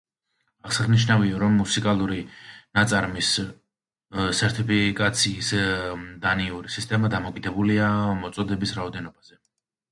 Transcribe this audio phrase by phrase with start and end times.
[0.67, 2.21] აღსანიშნავია, რომ მუსიკალური
[2.79, 3.29] ნაწარმის
[4.39, 5.53] სერთიფიკაციის
[6.27, 7.95] დანიური სისტემა დამოკიდებულია
[8.27, 9.43] მოწოდების რაოდენობაზე.